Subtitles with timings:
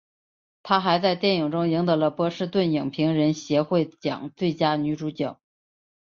[0.63, 5.39] 她还在电影中赢得了波士顿影评人协会奖最佳女主角。